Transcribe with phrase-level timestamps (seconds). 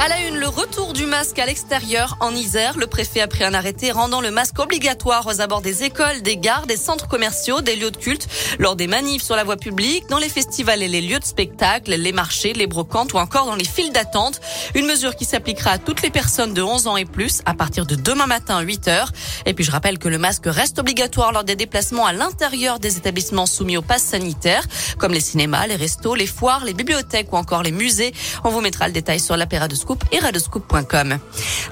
[0.00, 2.78] À la une, le retour du masque à l'extérieur en Isère.
[2.78, 6.36] Le préfet a pris un arrêté rendant le masque obligatoire aux abords des écoles, des
[6.36, 8.28] gares, des centres commerciaux, des lieux de culte,
[8.60, 11.90] lors des manifs sur la voie publique, dans les festivals et les lieux de spectacle,
[11.96, 14.40] les marchés, les brocantes ou encore dans les files d'attente.
[14.76, 17.84] Une mesure qui s'appliquera à toutes les personnes de 11 ans et plus à partir
[17.84, 19.10] de demain matin à 8 heures.
[19.46, 22.98] Et puis je rappelle que le masque reste obligatoire lors des déplacements à l'intérieur des
[22.98, 24.62] établissements soumis au pass sanitaire,
[24.96, 28.14] comme les cinémas, les restos, les foires, les bibliothèques ou encore les musées.
[28.44, 29.74] On vous mettra le détail sur l'apéra de
[30.12, 31.18] et radescoop.com.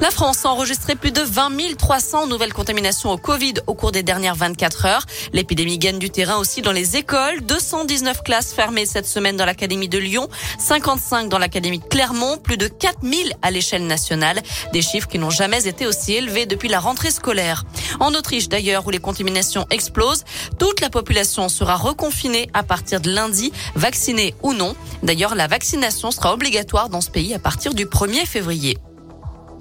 [0.00, 4.02] La France a enregistré plus de 20 300 nouvelles contaminations au Covid au cours des
[4.02, 5.06] dernières 24 heures.
[5.32, 7.40] L'épidémie gagne du terrain aussi dans les écoles.
[7.42, 12.56] 219 classes fermées cette semaine dans l'Académie de Lyon, 55 dans l'Académie de Clermont, plus
[12.56, 14.42] de 4000 à l'échelle nationale.
[14.72, 17.64] Des chiffres qui n'ont jamais été aussi élevés depuis la rentrée scolaire.
[18.00, 20.24] En Autriche d'ailleurs, où les contaminations explosent,
[20.58, 24.74] toute la population sera reconfinée à partir de lundi, vaccinée ou non.
[25.02, 28.78] D'ailleurs, la vaccination sera obligatoire dans ce pays à partir du 1er février.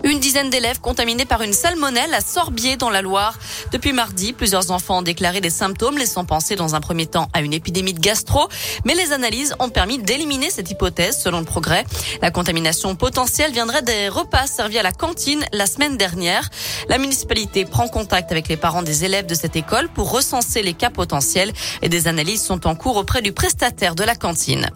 [0.04, 3.40] Une dizaine d'élèves contaminés par une salmonelle à Sorbier dans la Loire.
[3.72, 7.42] Depuis mardi, plusieurs enfants ont déclaré des symptômes laissant penser dans un premier temps à
[7.42, 8.48] une épidémie de gastro,
[8.84, 11.86] mais les analyses ont permis d'éliminer cette hypothèse selon le progrès.
[12.22, 16.50] La contamination potentielle viendrait des repas servis à la cantine la semaine dernière.
[16.88, 20.74] La municipalité prend contact avec les parents des élèves de cette école pour recenser les
[20.74, 24.70] cas potentiels et des analyses sont en cours auprès du prestataire de la cantine.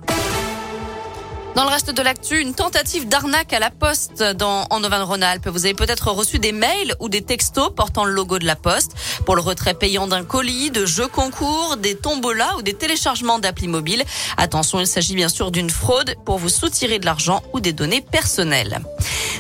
[1.60, 5.50] Dans le reste de l'actu, une tentative d'arnaque à la poste dans, en Auvergne-Rhône-Alpes.
[5.50, 8.94] Vous avez peut-être reçu des mails ou des textos portant le logo de la poste
[9.26, 13.68] pour le retrait payant d'un colis, de jeux concours, des tombolas ou des téléchargements d'applis
[13.68, 14.06] mobiles.
[14.38, 18.00] Attention, il s'agit bien sûr d'une fraude pour vous soutirer de l'argent ou des données
[18.10, 18.80] personnelles.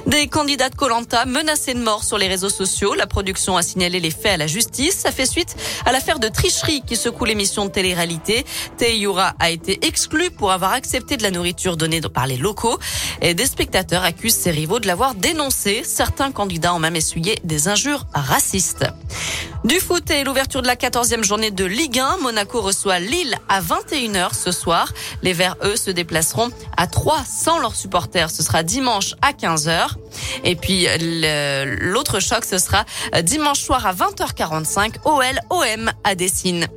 [0.08, 2.95] Des candidats de Colanta menacés de mort sur les réseaux sociaux.
[2.95, 4.97] La production a signalé les faits à la justice.
[4.97, 5.55] Ça fait suite
[5.86, 8.45] à l'affaire de tricherie qui secoue l'émission de télé-réalité.
[8.77, 12.80] Teyura a été exclu pour avoir accepté de la nourriture donnée par les locaux.
[13.22, 15.83] Et des spectateurs accusent ses rivaux de l'avoir dénoncé.
[15.83, 18.86] Certains candidats ont même essuyé des injures racistes.
[19.65, 22.17] Du foot et l'ouverture de la 14e journée de Ligue 1.
[22.21, 24.93] Monaco reçoit Lille à 21h ce soir.
[25.21, 28.31] Les Verts, eux, se déplaceront à 3 sans leurs supporters.
[28.31, 29.89] Ce sera dimanche à 15h.
[30.45, 30.87] Et puis
[31.81, 32.86] l'autre choc, ce sera
[33.21, 36.67] dimanche soir à 20h45, OL OM à Dessine.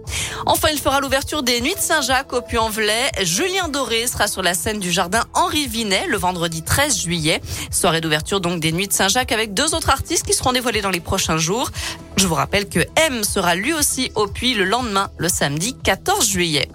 [0.44, 3.12] Enfin, il fera l'ouverture des Nuits de Saint-Jacques au Puy-en-Velay.
[3.22, 7.40] Julien Doré sera sur la scène du jardin Henri Vinet le vendredi 13 juillet.
[7.70, 10.90] Soirée d'ouverture donc des Nuits de Saint-Jacques avec deux autres artistes qui seront dévoilés dans
[10.90, 11.70] les prochains jours.
[12.16, 16.28] Je vous rappelle que M sera lui aussi au Puy le lendemain, le samedi 14
[16.28, 16.68] juillet.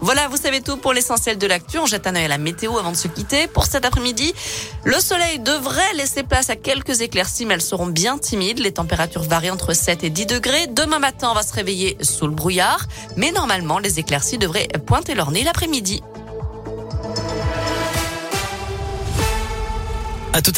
[0.00, 1.78] Voilà, vous savez tout pour l'essentiel de l'actu.
[1.78, 3.46] On jette un œil à la météo avant de se quitter.
[3.46, 4.34] Pour cet après-midi,
[4.84, 8.58] le soleil devrait laisser place à quelques éclaircies, mais elles seront bien timides.
[8.58, 10.66] Les températures varient entre 7 et 10 degrés.
[10.66, 12.86] Demain matin, on va se réveiller sous le brouillard,
[13.16, 16.02] mais normalement, les éclaircies devraient pointer leur nez l'après-midi.
[20.34, 20.50] À tout